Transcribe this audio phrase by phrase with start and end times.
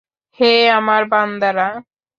[0.39, 1.67] হে আমার বান্দারা!